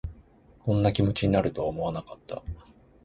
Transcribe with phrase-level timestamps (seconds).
[0.63, 2.41] こんな気持ちになるとは思わなかった